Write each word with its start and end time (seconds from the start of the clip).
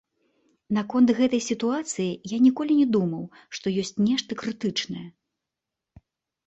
Наконт 0.77 1.11
гэтай 1.19 1.41
сітуацыі 1.49 2.17
я 2.31 2.37
ніколі 2.47 2.79
не 2.81 2.87
думаў, 2.97 3.23
што 3.59 3.65
ёсць 3.85 3.95
нешта 4.09 4.31
крытычнае. 4.43 5.07